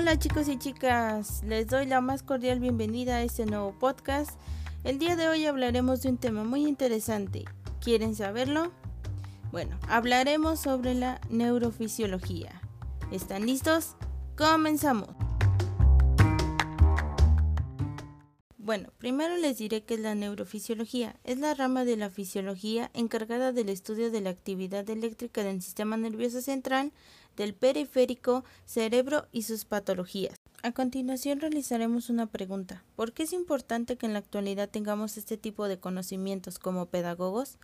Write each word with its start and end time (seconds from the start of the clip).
Hola 0.00 0.18
chicos 0.18 0.48
y 0.48 0.56
chicas, 0.56 1.42
les 1.44 1.66
doy 1.66 1.84
la 1.84 2.00
más 2.00 2.22
cordial 2.22 2.58
bienvenida 2.58 3.16
a 3.16 3.22
este 3.22 3.44
nuevo 3.44 3.78
podcast. 3.78 4.30
El 4.82 4.98
día 4.98 5.14
de 5.14 5.28
hoy 5.28 5.44
hablaremos 5.44 6.00
de 6.00 6.08
un 6.08 6.16
tema 6.16 6.42
muy 6.42 6.66
interesante. 6.66 7.44
¿Quieren 7.82 8.14
saberlo? 8.14 8.72
Bueno, 9.52 9.78
hablaremos 9.90 10.58
sobre 10.58 10.94
la 10.94 11.20
neurofisiología. 11.28 12.62
¿Están 13.12 13.44
listos? 13.44 13.94
Comenzamos. 14.38 15.10
Bueno, 18.56 18.90
primero 18.96 19.36
les 19.36 19.58
diré 19.58 19.82
que 19.82 19.94
es 19.94 20.00
la 20.00 20.14
neurofisiología. 20.14 21.16
Es 21.24 21.38
la 21.38 21.52
rama 21.54 21.84
de 21.84 21.96
la 21.96 22.08
fisiología 22.08 22.90
encargada 22.94 23.52
del 23.52 23.68
estudio 23.68 24.10
de 24.10 24.22
la 24.22 24.30
actividad 24.30 24.88
eléctrica 24.88 25.42
del 25.42 25.60
sistema 25.60 25.98
nervioso 25.98 26.40
central, 26.40 26.92
del 27.40 27.54
periférico, 27.54 28.44
cerebro 28.66 29.26
y 29.32 29.44
sus 29.44 29.64
patologías. 29.64 30.36
A 30.62 30.72
continuación 30.72 31.40
realizaremos 31.40 32.10
una 32.10 32.26
pregunta. 32.26 32.84
¿Por 32.96 33.14
qué 33.14 33.22
es 33.22 33.32
importante 33.32 33.96
que 33.96 34.04
en 34.04 34.12
la 34.12 34.18
actualidad 34.18 34.68
tengamos 34.68 35.16
este 35.16 35.38
tipo 35.38 35.66
de 35.66 35.78
conocimientos 35.78 36.58
como 36.58 36.84
pedagogos? 36.84 37.56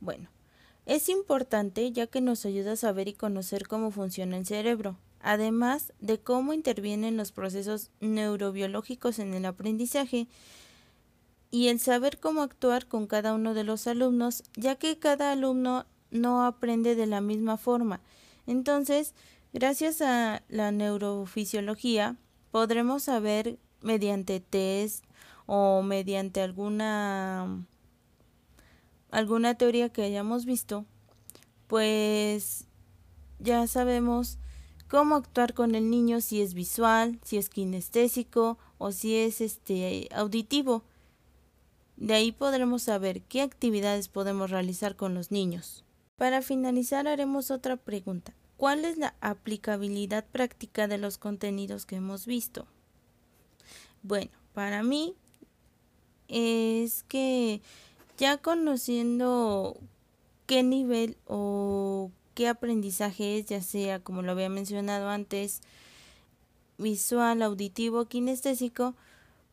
Bueno, 0.00 0.28
es 0.84 1.08
importante 1.08 1.90
ya 1.92 2.06
que 2.06 2.20
nos 2.20 2.44
ayuda 2.44 2.72
a 2.72 2.76
saber 2.76 3.08
y 3.08 3.14
conocer 3.14 3.66
cómo 3.66 3.90
funciona 3.90 4.36
el 4.36 4.44
cerebro, 4.44 4.98
además 5.22 5.94
de 5.98 6.18
cómo 6.18 6.52
intervienen 6.52 7.16
los 7.16 7.32
procesos 7.32 7.88
neurobiológicos 8.00 9.18
en 9.18 9.32
el 9.32 9.46
aprendizaje 9.46 10.26
y 11.50 11.68
el 11.68 11.80
saber 11.80 12.20
cómo 12.20 12.42
actuar 12.42 12.86
con 12.86 13.06
cada 13.06 13.32
uno 13.32 13.54
de 13.54 13.64
los 13.64 13.86
alumnos, 13.86 14.42
ya 14.56 14.74
que 14.74 14.98
cada 14.98 15.32
alumno 15.32 15.86
no 16.10 16.44
aprende 16.44 16.94
de 16.94 17.06
la 17.06 17.22
misma 17.22 17.56
forma. 17.56 18.02
Entonces, 18.46 19.14
gracias 19.52 20.00
a 20.02 20.42
la 20.48 20.70
neurofisiología, 20.70 22.16
podremos 22.50 23.04
saber 23.04 23.58
mediante 23.82 24.40
test 24.40 25.04
o 25.46 25.82
mediante 25.82 26.40
alguna 26.40 27.66
alguna 29.10 29.54
teoría 29.54 29.88
que 29.88 30.02
hayamos 30.02 30.44
visto, 30.44 30.84
pues 31.68 32.66
ya 33.38 33.66
sabemos 33.66 34.38
cómo 34.88 35.16
actuar 35.16 35.54
con 35.54 35.74
el 35.74 35.90
niño 35.90 36.20
si 36.20 36.42
es 36.42 36.54
visual, 36.54 37.18
si 37.24 37.38
es 37.38 37.48
kinestésico 37.48 38.58
o 38.78 38.92
si 38.92 39.16
es 39.16 39.40
este 39.40 40.08
auditivo. 40.12 40.84
De 41.96 42.14
ahí 42.14 42.30
podremos 42.30 42.82
saber 42.82 43.22
qué 43.22 43.40
actividades 43.40 44.08
podemos 44.08 44.50
realizar 44.50 44.96
con 44.96 45.14
los 45.14 45.30
niños. 45.30 45.85
Para 46.16 46.40
finalizar 46.40 47.06
haremos 47.06 47.50
otra 47.50 47.76
pregunta. 47.76 48.32
¿Cuál 48.56 48.86
es 48.86 48.96
la 48.96 49.14
aplicabilidad 49.20 50.24
práctica 50.24 50.88
de 50.88 50.96
los 50.96 51.18
contenidos 51.18 51.84
que 51.84 51.96
hemos 51.96 52.24
visto? 52.24 52.66
Bueno, 54.02 54.30
para 54.54 54.82
mí 54.82 55.14
es 56.28 57.02
que 57.02 57.60
ya 58.16 58.38
conociendo 58.38 59.76
qué 60.46 60.62
nivel 60.62 61.18
o 61.26 62.10
qué 62.34 62.48
aprendizaje 62.48 63.38
es, 63.38 63.46
ya 63.46 63.60
sea 63.60 64.00
como 64.00 64.22
lo 64.22 64.32
había 64.32 64.48
mencionado 64.48 65.10
antes, 65.10 65.60
visual, 66.78 67.42
auditivo, 67.42 68.06
kinestésico, 68.06 68.94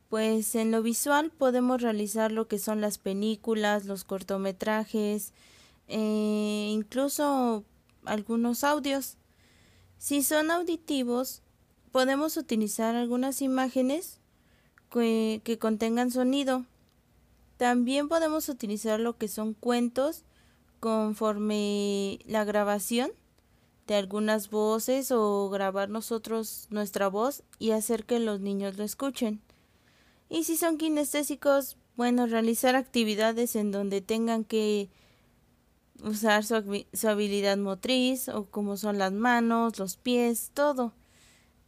pues 0.09 0.55
en 0.55 0.71
lo 0.71 0.81
visual 0.81 1.29
podemos 1.29 1.81
realizar 1.81 2.31
lo 2.31 2.47
que 2.47 2.59
son 2.59 2.79
las 2.79 2.99
películas, 2.99 3.83
los 3.83 4.05
cortometrajes, 4.05 5.33
e 5.93 6.69
incluso 6.71 7.63
algunos 8.03 8.63
audios. 8.63 9.17
Si 9.99 10.23
son 10.23 10.49
auditivos, 10.49 11.43
podemos 11.91 12.35
utilizar 12.35 12.95
algunas 12.95 13.43
imágenes 13.43 14.19
que, 14.89 15.41
que, 15.43 15.59
contengan 15.59 16.09
sonido. 16.09 16.65
También 17.57 18.09
podemos 18.09 18.49
utilizar 18.49 18.99
lo 18.99 19.19
que 19.19 19.27
son 19.27 19.53
cuentos 19.53 20.23
conforme 20.79 22.17
la 22.25 22.43
grabación 22.43 23.11
de 23.85 23.93
algunas 23.93 24.49
voces 24.49 25.11
o 25.11 25.47
grabar 25.51 25.89
nosotros 25.89 26.65
nuestra 26.71 27.07
voz 27.07 27.43
y 27.59 27.69
hacer 27.69 28.05
que 28.05 28.17
los 28.17 28.39
niños 28.39 28.77
lo 28.77 28.83
escuchen. 28.83 29.41
Y 30.27 30.45
si 30.45 30.57
son 30.57 30.79
kinestésicos, 30.79 31.77
bueno, 31.95 32.25
realizar 32.25 32.75
actividades 32.75 33.55
en 33.55 33.71
donde 33.71 34.01
tengan 34.01 34.43
que 34.43 34.89
usar 36.03 36.43
su, 36.43 36.55
habilidad 37.07 37.57
motriz 37.57 38.29
o 38.29 38.45
como 38.45 38.77
son 38.77 38.97
las 38.97 39.11
manos, 39.11 39.79
los 39.79 39.97
pies, 39.97 40.51
todo. 40.53 40.93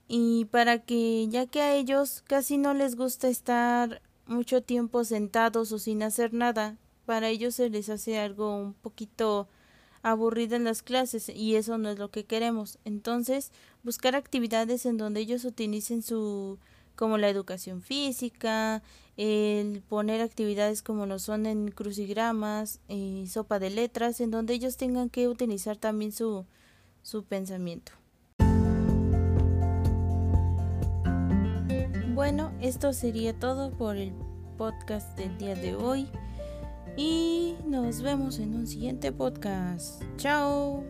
Y 0.08 0.46
para 0.46 0.80
que, 0.80 1.28
ya 1.30 1.48
que 1.48 1.62
a 1.62 1.76
ellos 1.76 2.24
casi 2.28 2.58
no 2.58 2.74
les 2.74 2.96
gusta 2.96 3.28
estar 3.28 4.02
mucho 4.28 4.62
tiempo 4.62 5.04
sentados 5.04 5.72
o 5.72 5.80
sin 5.80 6.04
hacer 6.04 6.34
nada, 6.34 6.78
para 7.06 7.30
ellos 7.30 7.56
se 7.56 7.70
les 7.70 7.90
hace 7.90 8.20
algo 8.20 8.58
un 8.58 8.74
poquito 8.74 9.48
aburrido 10.04 10.56
en 10.56 10.66
las 10.66 10.84
clases 10.84 11.30
y 11.30 11.56
eso 11.56 11.78
no 11.78 11.90
es 11.90 11.98
lo 11.98 12.12
que 12.12 12.26
queremos. 12.26 12.78
Entonces, 12.86 13.52
buscar 13.84 14.16
actividades 14.16 14.86
en 14.86 14.98
donde 14.98 15.22
ellos 15.22 15.46
utilicen 15.46 16.04
su 16.04 16.60
como 16.96 17.18
la 17.18 17.30
educación 17.30 17.82
física, 17.82 18.82
el 19.18 19.82
poner 19.88 20.22
actividades 20.22 20.82
como 20.82 21.06
lo 21.06 21.20
son 21.20 21.46
en 21.46 21.70
crucigramas 21.70 22.80
y 22.88 23.28
sopa 23.28 23.60
de 23.60 23.70
letras, 23.70 24.20
en 24.22 24.32
donde 24.32 24.54
ellos 24.54 24.78
tengan 24.78 25.10
que 25.10 25.28
utilizar 25.28 25.78
también 25.78 26.12
su, 26.12 26.46
su 27.02 27.24
pensamiento. 27.24 27.92
Bueno, 32.14 32.54
esto 32.62 32.94
sería 32.94 33.38
todo 33.38 33.72
por 33.72 33.98
el 33.98 34.14
podcast 34.58 35.18
del 35.18 35.38
día 35.38 35.56
de 35.56 35.76
hoy 35.76 36.08
y 36.98 37.56
nos 37.66 38.02
vemos 38.02 38.40
en 38.40 38.56
un 38.56 38.68
siguiente 38.68 39.12
podcast. 39.12 40.02
Chao. 40.18 40.84